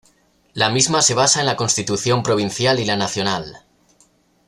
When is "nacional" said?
2.95-3.63